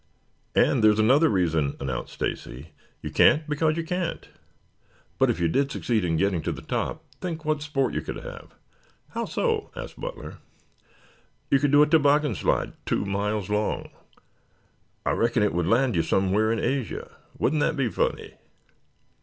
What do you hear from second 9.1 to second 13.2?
so?" asked Butler. "You could do a toboggan slide two